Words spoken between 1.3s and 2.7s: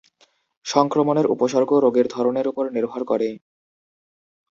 উপসর্গ রোগের ধরনের উপর